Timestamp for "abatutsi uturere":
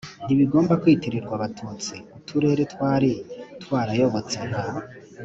1.37-2.63